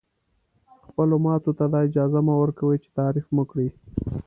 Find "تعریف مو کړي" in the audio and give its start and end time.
2.99-3.67